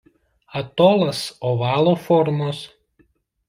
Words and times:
Atolas 0.61 1.21
ovalo 1.51 1.95
formos. 2.09 2.67